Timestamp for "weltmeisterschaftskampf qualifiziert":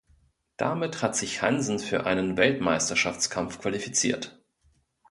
2.35-4.41